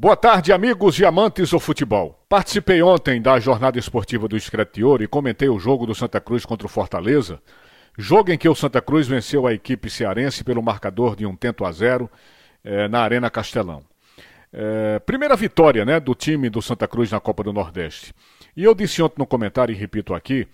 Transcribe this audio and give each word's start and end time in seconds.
Boa 0.00 0.14
tarde, 0.14 0.52
amigos 0.52 0.96
e 1.00 1.04
amantes 1.04 1.50
do 1.50 1.58
futebol. 1.58 2.24
Participei 2.28 2.80
ontem 2.80 3.20
da 3.20 3.40
jornada 3.40 3.80
esportiva 3.80 4.28
do 4.28 4.36
Escretior 4.36 5.02
e 5.02 5.08
comentei 5.08 5.48
o 5.48 5.58
jogo 5.58 5.86
do 5.86 5.92
Santa 5.92 6.20
Cruz 6.20 6.46
contra 6.46 6.68
o 6.68 6.70
Fortaleza. 6.70 7.42
Jogo 7.98 8.30
em 8.30 8.38
que 8.38 8.48
o 8.48 8.54
Santa 8.54 8.80
Cruz 8.80 9.08
venceu 9.08 9.44
a 9.44 9.52
equipe 9.52 9.90
cearense 9.90 10.44
pelo 10.44 10.62
marcador 10.62 11.16
de 11.16 11.26
um 11.26 11.34
tento 11.34 11.64
a 11.64 11.72
zero 11.72 12.08
eh, 12.62 12.86
na 12.86 13.00
Arena 13.00 13.28
Castelão. 13.28 13.82
Eh, 14.52 15.00
primeira 15.00 15.34
vitória 15.34 15.84
né, 15.84 15.98
do 15.98 16.14
time 16.14 16.48
do 16.48 16.62
Santa 16.62 16.86
Cruz 16.86 17.10
na 17.10 17.18
Copa 17.18 17.42
do 17.42 17.52
Nordeste. 17.52 18.14
E 18.56 18.62
eu 18.62 18.76
disse 18.76 19.02
ontem 19.02 19.16
no 19.18 19.26
comentário 19.26 19.72
e 19.72 19.76
repito 19.76 20.14
aqui 20.14 20.46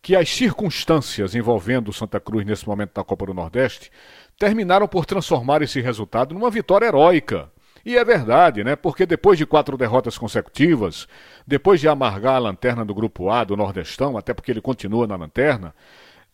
que 0.00 0.14
as 0.14 0.28
circunstâncias 0.32 1.34
envolvendo 1.34 1.88
o 1.88 1.92
Santa 1.92 2.20
Cruz 2.20 2.46
nesse 2.46 2.68
momento 2.68 2.94
da 2.94 3.02
Copa 3.02 3.26
do 3.26 3.34
Nordeste 3.34 3.90
terminaram 4.38 4.86
por 4.86 5.04
transformar 5.04 5.60
esse 5.60 5.80
resultado 5.80 6.32
numa 6.36 6.52
vitória 6.52 6.86
heróica 6.86 7.50
e 7.84 7.96
é 7.96 8.04
verdade, 8.04 8.62
né? 8.62 8.76
Porque 8.76 9.04
depois 9.04 9.38
de 9.38 9.46
quatro 9.46 9.76
derrotas 9.76 10.16
consecutivas, 10.16 11.08
depois 11.46 11.80
de 11.80 11.88
amargar 11.88 12.36
a 12.36 12.38
lanterna 12.38 12.84
do 12.84 12.94
Grupo 12.94 13.30
A 13.30 13.44
do 13.44 13.56
Nordestão, 13.56 14.16
até 14.16 14.32
porque 14.32 14.50
ele 14.50 14.60
continua 14.60 15.06
na 15.06 15.16
lanterna, 15.16 15.74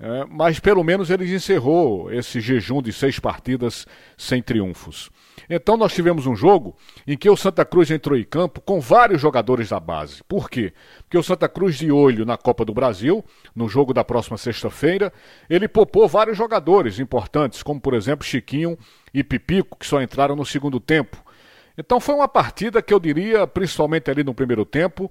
é, 0.01 0.25
mas 0.30 0.61
pelo 0.61 0.84
menos 0.84 1.11
ele 1.11 1.34
encerrou 1.34 2.12
esse 2.12 2.41
jejum 2.41 2.80
de 2.80 2.92
seis 2.92 3.19
partidas 3.19 3.84
sem 4.16 4.41
triunfos. 4.41 5.11
Então 5.51 5.77
nós 5.77 5.92
tivemos 5.92 6.27
um 6.27 6.37
jogo 6.37 6.77
em 7.06 7.16
que 7.16 7.29
o 7.29 7.37
Santa 7.37 7.65
Cruz 7.65 7.91
entrou 7.91 8.17
em 8.17 8.23
campo 8.23 8.61
com 8.61 8.80
vários 8.80 9.20
jogadores 9.20 9.70
da 9.70 9.80
base. 9.80 10.23
Por 10.28 10.48
quê? 10.48 10.73
Porque 10.98 11.19
o 11.19 11.23
Santa 11.23 11.48
Cruz 11.48 11.77
de 11.77 11.91
olho 11.91 12.25
na 12.25 12.37
Copa 12.37 12.65
do 12.65 12.73
Brasil, 12.73 13.25
no 13.56 13.69
jogo 13.69 13.92
da 13.92 14.05
próxima 14.05 14.39
sexta-feira, 14.39 15.12
ele 15.51 15.67
popou 15.67 16.06
vários 16.06 16.37
jogadores 16.37 17.01
importantes, 17.01 17.62
como 17.62 17.80
por 17.80 17.95
exemplo 17.95 18.25
Chiquinho 18.25 18.78
e 19.12 19.25
Pipico, 19.25 19.78
que 19.78 19.87
só 19.87 20.01
entraram 20.01 20.37
no 20.37 20.47
segundo 20.47 20.78
tempo. 20.78 21.25
Então 21.79 22.01
foi 22.01 22.17
uma 22.17 22.27
partida 22.27 22.83
que 22.83 22.93
eu 22.93 22.99
diria, 22.99 23.47
principalmente 23.47 24.11
ali 24.11 24.25
no 24.25 24.35
primeiro 24.35 24.65
tempo, 24.65 25.09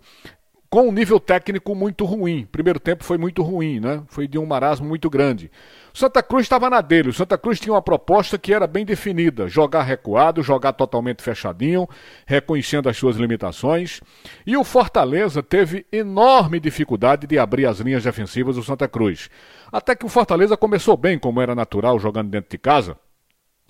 com 0.70 0.90
um 0.90 0.92
nível 0.92 1.18
técnico 1.18 1.74
muito 1.74 2.04
ruim. 2.04 2.46
Primeiro 2.52 2.78
tempo 2.78 3.06
foi 3.06 3.18
muito 3.18 3.42
ruim, 3.42 3.80
né? 3.80 4.04
Foi 4.08 4.28
de 4.28 4.38
um 4.38 4.46
marasmo 4.46 4.86
muito 4.86 5.10
grande. 5.10 5.50
O 5.94 5.98
Santa 5.98 6.22
Cruz 6.22 6.44
estava 6.44 6.70
na 6.70 6.82
dele. 6.82 7.08
O 7.08 7.14
Santa 7.14 7.38
Cruz 7.38 7.58
tinha 7.58 7.74
uma 7.74 7.82
proposta 7.82 8.38
que 8.38 8.54
era 8.54 8.68
bem 8.68 8.86
definida: 8.86 9.48
jogar 9.48 9.84
recuado, 9.84 10.44
jogar 10.44 10.74
totalmente 10.74 11.24
fechadinho, 11.24 11.88
reconhecendo 12.26 12.90
as 12.90 12.98
suas 12.98 13.16
limitações. 13.16 14.02
E 14.46 14.58
o 14.58 14.64
Fortaleza 14.66 15.42
teve 15.42 15.86
enorme 15.90 16.60
dificuldade 16.60 17.26
de 17.26 17.40
abrir 17.40 17.66
as 17.66 17.80
linhas 17.80 18.04
defensivas 18.04 18.58
do 18.58 18.64
Santa 18.64 18.90
Cruz. 18.90 19.30
Até 19.72 19.96
que 19.96 20.06
o 20.06 20.10
Fortaleza 20.10 20.58
começou 20.58 20.98
bem, 20.98 21.18
como 21.18 21.42
era 21.42 21.56
natural, 21.56 21.98
jogando 21.98 22.30
dentro 22.30 22.50
de 22.52 22.58
casa. 22.58 22.98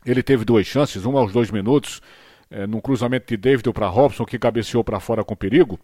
Ele 0.03 0.23
teve 0.23 0.43
duas 0.43 0.65
chances, 0.65 1.05
uma 1.05 1.19
aos 1.19 1.31
dois 1.31 1.51
minutos 1.51 2.01
é, 2.49 2.65
num 2.67 2.79
cruzamento 2.79 3.27
de 3.27 3.37
David 3.37 3.71
para 3.73 3.87
Robson, 3.87 4.25
que 4.25 4.39
cabeceou 4.39 4.83
para 4.83 4.99
fora 4.99 5.23
com 5.23 5.35
perigo. 5.35 5.79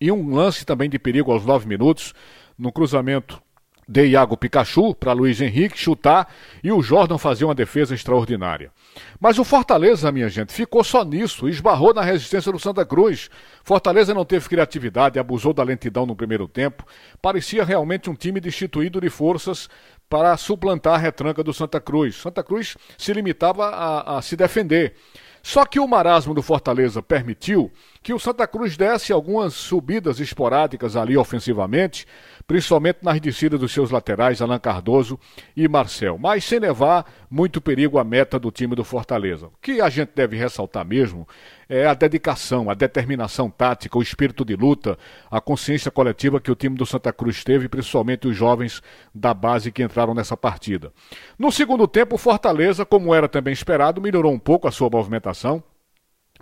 E 0.00 0.10
um 0.10 0.34
lance 0.34 0.64
também 0.64 0.90
de 0.90 0.98
perigo 0.98 1.30
aos 1.30 1.46
nove 1.46 1.68
minutos, 1.68 2.12
no 2.58 2.72
cruzamento 2.72 3.40
de 3.88 4.06
Iago 4.06 4.36
Pikachu 4.36 4.94
para 4.94 5.12
Luiz 5.12 5.40
Henrique 5.40 5.78
chutar 5.78 6.32
e 6.62 6.70
o 6.70 6.80
Jordan 6.82 7.18
fazer 7.18 7.44
uma 7.44 7.54
defesa 7.54 7.94
extraordinária. 7.94 8.70
Mas 9.20 9.38
o 9.38 9.44
Fortaleza, 9.44 10.12
minha 10.12 10.28
gente, 10.28 10.52
ficou 10.52 10.84
só 10.84 11.04
nisso, 11.04 11.48
esbarrou 11.48 11.92
na 11.92 12.02
resistência 12.02 12.52
do 12.52 12.58
Santa 12.58 12.84
Cruz. 12.86 13.28
Fortaleza 13.64 14.14
não 14.14 14.24
teve 14.24 14.48
criatividade, 14.48 15.18
abusou 15.18 15.52
da 15.52 15.62
lentidão 15.62 16.06
no 16.06 16.16
primeiro 16.16 16.46
tempo. 16.46 16.86
Parecia 17.20 17.64
realmente 17.64 18.08
um 18.08 18.14
time 18.14 18.40
destituído 18.40 19.00
de 19.00 19.10
forças 19.10 19.68
para 20.08 20.36
suplantar 20.36 20.94
a 20.94 20.98
retranca 20.98 21.42
do 21.42 21.52
Santa 21.52 21.80
Cruz. 21.80 22.16
Santa 22.16 22.42
Cruz 22.42 22.76
se 22.96 23.12
limitava 23.12 23.66
a, 23.66 24.18
a 24.18 24.22
se 24.22 24.36
defender. 24.36 24.94
Só 25.42 25.66
que 25.66 25.80
o 25.80 25.88
marasmo 25.88 26.34
do 26.34 26.42
Fortaleza 26.42 27.02
permitiu 27.02 27.70
que 28.00 28.14
o 28.14 28.18
Santa 28.18 28.46
Cruz 28.46 28.76
desse 28.76 29.12
algumas 29.12 29.54
subidas 29.54 30.20
esporádicas 30.20 30.96
ali 30.96 31.16
ofensivamente, 31.16 32.06
principalmente 32.46 32.98
nas 33.02 33.20
descidas 33.20 33.58
dos 33.58 33.72
seus 33.72 33.90
laterais, 33.90 34.40
Alan 34.40 34.58
Cardoso 34.58 35.18
e 35.56 35.68
Marcel, 35.68 36.18
mas 36.18 36.44
sem 36.44 36.58
levar 36.58 37.06
muito 37.30 37.60
perigo 37.60 37.98
à 37.98 38.04
meta 38.04 38.38
do 38.38 38.50
time 38.50 38.74
do 38.74 38.84
Fortaleza. 38.84 39.46
O 39.46 39.52
que 39.60 39.80
a 39.80 39.88
gente 39.88 40.10
deve 40.14 40.36
ressaltar 40.36 40.84
mesmo 40.84 41.26
é 41.68 41.86
a 41.86 41.94
dedicação, 41.94 42.68
a 42.68 42.74
determinação 42.74 43.48
tática, 43.48 43.96
o 43.96 44.02
espírito 44.02 44.44
de 44.44 44.54
luta, 44.54 44.98
a 45.30 45.40
consciência 45.40 45.90
coletiva 45.90 46.40
que 46.40 46.50
o 46.50 46.54
time 46.54 46.76
do 46.76 46.84
Santa 46.84 47.12
Cruz 47.12 47.42
teve, 47.42 47.68
principalmente 47.68 48.28
os 48.28 48.36
jovens 48.36 48.82
da 49.14 49.32
base 49.32 49.72
que 49.72 49.82
entraram 49.82 50.12
nessa 50.12 50.36
partida. 50.36 50.92
No 51.38 51.50
segundo 51.50 51.88
tempo, 51.88 52.16
o 52.16 52.18
Fortaleza, 52.18 52.84
como 52.84 53.14
era 53.14 53.28
também 53.28 53.52
esperado, 53.52 54.02
melhorou 54.02 54.32
um 54.32 54.38
pouco 54.38 54.68
a 54.68 54.72
sua 54.72 54.90
movimentação 54.90 55.31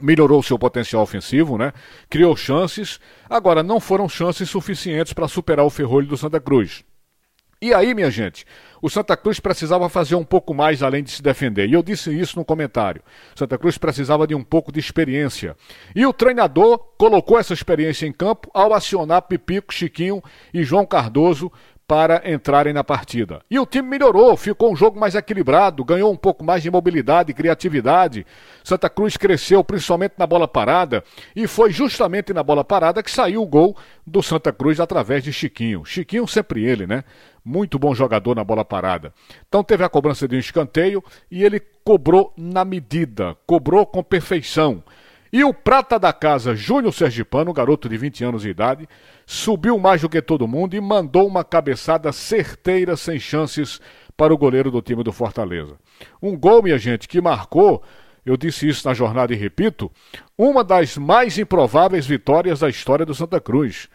melhorou 0.01 0.43
seu 0.43 0.59
potencial 0.59 1.03
ofensivo, 1.03 1.59
né? 1.59 1.73
Criou 2.09 2.37
chances. 2.37 2.99
Agora 3.29 3.63
não 3.63 3.79
foram 3.79 4.09
chances 4.09 4.49
suficientes 4.49 5.13
para 5.13 5.29
superar 5.29 5.65
o 5.65 5.71
ferrolho 5.71 6.07
do 6.07 6.17
Santa 6.17 6.41
Cruz. 6.41 6.85
E 7.63 7.75
aí, 7.75 7.93
minha 7.93 8.11
gente, 8.11 8.47
o 8.81 8.89
Santa 8.89 9.15
Cruz 9.15 9.39
precisava 9.39 9.87
fazer 9.91 10.15
um 10.15 10.25
pouco 10.25 10.55
mais 10.55 10.83
além 10.83 11.05
de 11.05 11.11
se 11.11 11.21
defender. 11.23 11.69
E 11.69 11.75
eu 11.75 11.83
disse 11.83 12.11
isso 12.11 12.39
no 12.39 12.45
comentário. 12.45 13.03
Santa 13.35 13.59
Cruz 13.59 13.77
precisava 13.77 14.27
de 14.27 14.35
um 14.35 14.43
pouco 14.43 14.73
de 14.73 14.81
experiência. 14.81 15.55
E 15.95 16.07
o 16.07 16.13
treinador 16.15 16.79
colocou 16.97 17.39
essa 17.39 17.53
experiência 17.53 18.07
em 18.07 18.13
campo 18.13 18.51
ao 18.55 18.73
acionar 18.73 19.21
Pipico, 19.21 19.75
Chiquinho 19.75 20.23
e 20.55 20.65
João 20.65 20.87
Cardoso 20.87 21.53
para 21.91 22.23
entrarem 22.25 22.73
na 22.73 22.85
partida. 22.85 23.41
E 23.51 23.59
o 23.59 23.67
time 23.67 23.89
melhorou, 23.89 24.37
ficou 24.37 24.73
um 24.73 24.77
jogo 24.77 24.97
mais 24.97 25.17
equilibrado, 25.17 25.85
ganhou 25.85 26.13
um 26.13 26.17
pouco 26.17 26.45
mais 26.45 26.63
de 26.63 26.71
mobilidade 26.71 27.33
e 27.33 27.35
criatividade. 27.35 28.25
Santa 28.63 28.89
Cruz 28.89 29.17
cresceu 29.17 29.65
principalmente 29.65 30.15
na 30.17 30.25
bola 30.25 30.47
parada 30.47 31.03
e 31.35 31.49
foi 31.49 31.73
justamente 31.73 32.33
na 32.33 32.45
bola 32.45 32.63
parada 32.63 33.03
que 33.03 33.11
saiu 33.11 33.43
o 33.43 33.47
gol 33.47 33.77
do 34.07 34.23
Santa 34.23 34.53
Cruz 34.53 34.79
através 34.79 35.25
de 35.25 35.33
Chiquinho. 35.33 35.85
Chiquinho 35.85 36.29
sempre 36.29 36.65
ele, 36.65 36.87
né? 36.87 37.03
Muito 37.45 37.77
bom 37.77 37.93
jogador 37.93 38.37
na 38.37 38.45
bola 38.45 38.65
parada. 38.65 39.13
Então 39.49 39.65
teve 39.65 39.83
a 39.83 39.89
cobrança 39.89 40.29
de 40.29 40.37
um 40.37 40.39
escanteio 40.39 41.03
e 41.29 41.43
ele 41.43 41.59
cobrou 41.83 42.33
na 42.37 42.65
medida, 42.65 43.37
cobrou 43.49 43.85
com 43.85 44.01
perfeição. 44.01 44.81
E 45.33 45.45
o 45.45 45.55
prata 45.55 45.97
da 45.99 46.13
casa, 46.13 46.57
Júnior 46.57 46.93
Sergipano, 46.93 47.53
garoto 47.53 47.89
de 47.89 47.97
20 47.97 48.25
anos 48.25 48.43
de 48.43 48.49
idade, 48.49 48.89
subiu 49.25 49.79
mais 49.79 50.01
do 50.01 50.09
que 50.09 50.21
todo 50.21 50.49
mundo 50.49 50.75
e 50.75 50.81
mandou 50.81 51.27
uma 51.27 51.45
cabeçada 51.45 52.11
certeira, 52.11 52.97
sem 52.97 53.19
chances, 53.19 53.81
para 54.17 54.35
o 54.35 54.39
goleiro 54.39 54.71
do 54.73 54.83
time 54.83 55.05
do 55.05 55.13
Fortaleza. 55.13 55.79
Um 56.21 56.37
gol, 56.37 56.63
minha 56.63 56.79
gente, 56.79 57.07
que 57.07 57.21
marcou, 57.21 57.81
eu 58.27 58.37
disse 58.37 58.69
isso 58.69 58.87
na 58.87 58.93
jornada 58.93 59.33
e 59.33 59.37
repito, 59.37 59.91
uma 60.37 60.65
das 60.65 60.97
mais 60.97 61.39
improváveis 61.39 62.07
vitórias 62.07 62.61
da 62.61 62.69
história 62.69 63.07
do 63.07 63.15
Santa 63.15 63.41
Cruz. 63.41 63.89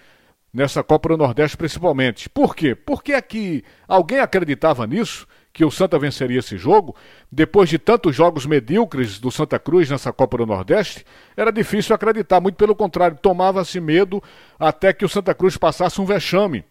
Nessa 0.54 0.82
Copa 0.82 1.10
do 1.10 1.18
Nordeste, 1.18 1.58
principalmente. 1.58 2.30
Por 2.30 2.56
quê? 2.56 2.74
Porque 2.74 3.12
aqui 3.12 3.62
alguém 3.86 4.20
acreditava 4.20 4.88
nisso? 4.88 5.28
Que 5.56 5.64
o 5.64 5.72
Santa 5.72 5.98
venceria 5.98 6.40
esse 6.40 6.58
jogo, 6.58 6.94
depois 7.32 7.70
de 7.70 7.80
tantos 7.80 8.14
jogos 8.14 8.46
medíocres 8.46 9.20
do 9.22 9.32
Santa 9.32 9.58
Cruz 9.58 9.90
nessa 9.90 10.12
Copa 10.12 10.38
do 10.38 10.46
Nordeste, 10.46 11.06
era 11.36 11.50
difícil 11.50 11.96
acreditar, 11.96 12.42
muito 12.42 12.58
pelo 12.58 12.76
contrário, 12.76 13.18
tomava-se 13.22 13.80
medo 13.80 14.22
até 14.60 14.92
que 14.92 15.06
o 15.06 15.10
Santa 15.10 15.34
Cruz 15.34 15.56
passasse 15.56 16.02
um 16.02 16.06
vexame. 16.06 16.66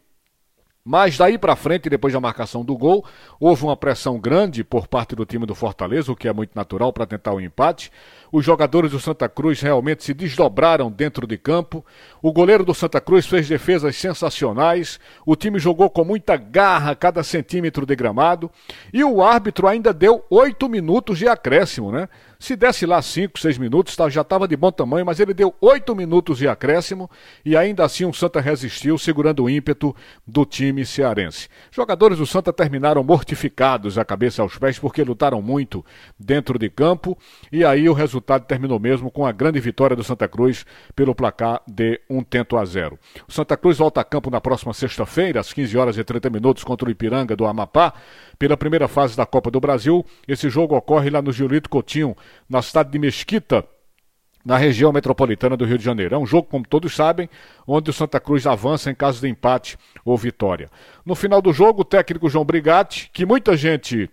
Mas 0.84 1.16
daí 1.16 1.38
para 1.38 1.56
frente, 1.56 1.88
depois 1.88 2.12
da 2.12 2.20
marcação 2.20 2.62
do 2.62 2.76
gol, 2.76 3.02
houve 3.40 3.64
uma 3.64 3.74
pressão 3.74 4.20
grande 4.20 4.62
por 4.62 4.86
parte 4.86 5.16
do 5.16 5.24
time 5.24 5.46
do 5.46 5.54
Fortaleza, 5.54 6.12
o 6.12 6.16
que 6.16 6.28
é 6.28 6.32
muito 6.32 6.54
natural 6.54 6.92
para 6.92 7.06
tentar 7.06 7.32
o 7.32 7.36
um 7.36 7.40
empate. 7.40 7.90
Os 8.36 8.44
jogadores 8.44 8.90
do 8.90 8.98
Santa 8.98 9.28
Cruz 9.28 9.60
realmente 9.60 10.02
se 10.02 10.12
desdobraram 10.12 10.90
dentro 10.90 11.24
de 11.24 11.38
campo. 11.38 11.86
O 12.20 12.32
goleiro 12.32 12.64
do 12.64 12.74
Santa 12.74 13.00
Cruz 13.00 13.24
fez 13.26 13.48
defesas 13.48 13.94
sensacionais. 13.94 14.98
O 15.24 15.36
time 15.36 15.56
jogou 15.60 15.88
com 15.88 16.02
muita 16.02 16.36
garra 16.36 16.96
cada 16.96 17.22
centímetro 17.22 17.86
de 17.86 17.94
gramado. 17.94 18.50
E 18.92 19.04
o 19.04 19.22
árbitro 19.22 19.68
ainda 19.68 19.94
deu 19.94 20.24
oito 20.28 20.68
minutos 20.68 21.16
de 21.16 21.28
acréscimo, 21.28 21.92
né? 21.92 22.08
Se 22.44 22.56
desse 22.56 22.84
lá 22.84 23.00
5, 23.00 23.38
6 23.38 23.56
minutos, 23.56 23.96
tá, 23.96 24.06
já 24.10 24.20
estava 24.20 24.46
de 24.46 24.54
bom 24.54 24.70
tamanho, 24.70 25.06
mas 25.06 25.18
ele 25.18 25.32
deu 25.32 25.54
8 25.62 25.96
minutos 25.96 26.37
de 26.37 26.46
acréscimo 26.46 27.10
e 27.42 27.56
ainda 27.56 27.87
assim 27.87 28.04
o 28.04 28.12
Santa 28.12 28.38
resistiu, 28.38 28.98
segurando 28.98 29.44
o 29.44 29.48
ímpeto 29.48 29.96
do 30.26 30.44
time 30.44 30.84
cearense. 30.84 31.48
Jogadores 31.70 32.19
do 32.19 32.26
Santa 32.26 32.52
terminaram 32.52 33.02
mortificados 33.02 33.96
a 33.96 34.04
cabeça 34.04 34.42
aos 34.42 34.58
pés 34.58 34.78
porque 34.78 35.02
lutaram 35.02 35.40
muito 35.40 35.82
dentro 36.19 36.58
de 36.58 36.69
campo 36.69 37.16
e 37.50 37.64
aí 37.64 37.88
o 37.88 37.94
resultado 38.25 38.47
terminou 38.47 38.81
mesmo 38.81 39.11
com 39.11 39.26
a 39.26 39.32
grande 39.32 39.61
vitória 39.61 39.94
do 39.94 40.03
Santa 40.03 40.26
Cruz 40.26 40.65
pelo 40.97 41.15
placar 41.15 41.61
de 41.67 42.00
um 42.09 42.23
tento 42.23 42.56
a 42.56 42.65
zero. 42.65 42.99
O 43.29 43.32
Santa 43.32 43.56
Cruz 43.56 43.76
volta 43.76 44.00
a 44.00 44.05
campo 44.05 44.31
na 44.31 44.41
próxima 44.41 44.73
sexta-feira, 44.73 45.41
às 45.41 45.53
15 45.53 45.76
horas 45.76 45.99
e 45.99 46.03
30 46.05 46.31
minutos, 46.31 46.65
contra 46.65 46.88
o 46.88 46.91
Ipiranga 46.91 47.37
do 47.37 47.44
Amapá, 47.44 47.93
pela 48.38 48.56
primeira 48.56 48.88
fase 48.88 49.17
da 49.17 49.26
Copa 49.26 49.50
do 49.50 49.61
Brasil. 49.61 50.05
Esse 50.26 50.49
jogo 50.49 50.75
ocorre 50.75 51.11
lá 51.11 51.21
no 51.21 51.32
Giolito 51.32 51.69
Coutinho, 51.69 52.17
na 52.49 52.62
cidade 52.62 52.91
de 52.91 52.99
Mesquita, 52.99 53.65
na 54.44 54.56
região 54.56 54.93
metropolitana 54.93 55.56
do 55.56 55.67
Rio 55.67 55.79
de 55.79 55.85
Janeiro. 55.85 56.15
É 56.15 56.19
um 56.19 56.26
jogo, 56.26 56.49
como 56.49 56.67
todos 56.67 56.94
sabem, 56.94 57.29
onde 57.67 57.91
o 57.91 57.93
Santa 57.93 58.19
Cruz 58.19 58.47
avança 58.47 58.91
em 58.91 58.94
caso 58.94 59.21
de 59.21 59.29
empate 59.29 59.76
ou 60.05 60.17
vitória. 60.17 60.71
No 61.05 61.15
final 61.15 61.43
do 61.43 61.53
jogo, 61.53 61.82
o 61.82 61.85
técnico 61.85 62.29
João 62.29 62.44
Brigatti, 62.44 63.11
que 63.12 63.26
muita 63.26 63.56
gente 63.56 64.11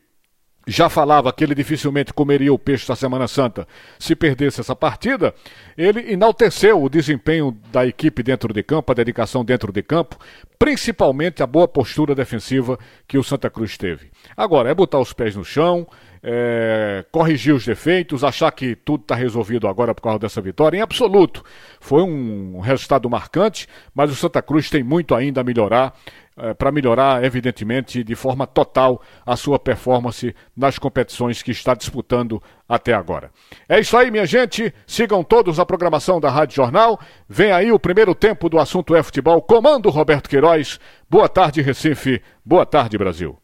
já 0.66 0.90
falava 0.90 1.34
que 1.34 1.44
ele 1.44 1.56
dificilmente 1.56 2.14
comeria 2.14 2.54
o 2.54 2.60
peixe 2.60 2.88
da 2.88 2.96
Semana 2.96 3.28
Santa 3.28 3.68
se 3.98 4.16
perdesse 4.16 4.62
essa 4.62 4.76
partida, 4.76 5.34
ele 5.78 6.12
enalteceu 6.12 6.82
o 6.82 6.90
desempenho 6.90 7.58
da 7.72 7.86
equipe 7.86 8.22
dentro 8.22 8.54
de 8.54 8.62
campo, 8.62 8.92
a 8.92 8.96
dedicação 8.96 9.44
dentro 9.44 9.72
de 9.72 9.82
campo, 9.82 10.18
principalmente 10.60 11.42
a 11.42 11.48
boa 11.48 11.68
postura 11.68 12.14
defensiva 12.14 12.78
que 13.08 13.18
o 13.18 13.24
Santa 13.24 13.50
Cruz 13.50 13.78
teve. 13.78 14.12
Agora, 14.38 14.70
é 14.70 14.76
botar 14.76 15.00
os 15.00 15.14
pés 15.14 15.36
no 15.36 15.44
chão, 15.44 15.88
é, 16.24 17.04
corrigir 17.12 17.54
os 17.54 17.66
defeitos, 17.66 18.24
achar 18.24 18.52
que 18.52 18.76
tudo 18.76 19.02
está 19.02 19.16
resolvido 19.16 19.68
agora 19.68 19.96
por 19.96 20.04
causa 20.04 20.20
dessa 20.20 20.42
vitória. 20.42 20.78
Em 20.78 20.82
absoluto, 20.82 21.44
foi 21.80 22.04
um 22.04 22.60
resultado 22.60 23.10
marcante, 23.10 23.68
mas 23.94 24.12
o 24.12 24.16
Santa 24.16 24.42
Cruz 24.42 24.70
tem 24.70 24.84
muito 24.84 25.16
ainda 25.16 25.42
a 25.42 25.44
melhorar 25.44 25.96
é, 26.42 26.54
para 26.54 26.72
melhorar, 26.72 27.24
evidentemente, 27.24 28.04
de 28.04 28.16
forma 28.16 28.48
total 28.48 29.02
a 29.26 29.36
sua 29.36 29.60
performance 29.60 30.36
nas 30.56 30.80
competições 30.80 31.42
que 31.42 31.52
está 31.52 31.74
disputando 31.74 32.42
até 32.68 32.94
agora. 32.94 33.32
É 33.70 33.80
isso 33.80 33.96
aí, 33.96 34.10
minha 34.10 34.26
gente. 34.26 34.74
Sigam 34.88 35.24
todos 35.24 35.60
a 35.60 35.66
programação 35.66 36.20
da 36.20 36.30
Rádio 36.30 36.56
Jornal. 36.56 37.00
Vem 37.28 37.52
aí 37.52 37.72
o 37.72 37.80
primeiro 37.80 38.16
tempo 38.16 38.50
do 38.50 38.60
assunto 38.60 38.96
é 38.96 39.04
futebol. 39.04 39.42
Comando 39.42 39.90
Roberto 39.90 40.30
Queiroz. 40.30 40.80
Boa 41.10 41.30
tarde, 41.30 41.62
Recife. 41.62 42.22
Boa 42.44 42.66
tarde, 42.66 42.98
Brasil. 42.98 43.41